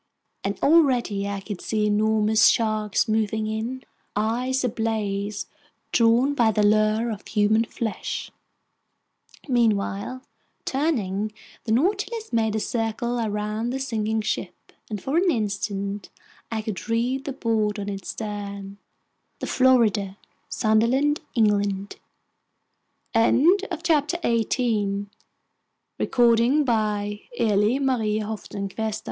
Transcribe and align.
And 0.43 0.57
already 0.63 1.27
I 1.27 1.41
could 1.41 1.61
see 1.61 1.85
enormous 1.85 2.47
sharks 2.47 3.07
moving 3.07 3.45
in, 3.45 3.83
eyes 4.15 4.63
ablaze, 4.63 5.45
drawn 5.91 6.33
by 6.33 6.49
the 6.49 6.63
lure 6.65 7.11
of 7.11 7.27
human 7.27 7.65
flesh! 7.65 8.31
Meanwhile, 9.47 10.23
turning, 10.65 11.31
the 11.65 11.71
Nautilus 11.71 12.33
made 12.33 12.55
a 12.55 12.59
circle 12.59 13.19
around 13.19 13.69
the 13.69 13.79
sinking 13.79 14.21
ship, 14.21 14.71
and 14.89 14.99
for 14.99 15.17
an 15.17 15.29
instant 15.29 16.09
I 16.51 16.63
could 16.63 16.89
read 16.89 17.25
the 17.25 17.31
board 17.33 17.77
on 17.77 17.87
its 17.87 18.09
stern: 18.09 18.79
The 19.37 19.45
Florida 19.45 20.17
Sunderland, 20.49 21.19
England 21.35 21.97
CHAPTER 23.13 24.17
19 24.23 25.11
Vanikoro 25.99 25.99
THIS 25.99 26.09
DREADFUL 26.09 26.37
SIGHT 26.59 28.17
was 28.17 28.47
the 28.65 28.81
f 28.81 28.99